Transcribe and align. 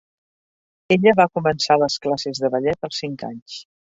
Ella 0.95 1.13
va 1.19 1.27
començar 1.39 1.77
les 1.83 1.99
classes 2.07 2.43
de 2.45 2.51
ballet 2.57 2.87
als 2.89 3.03
cinc 3.05 3.29
anys. 3.31 3.59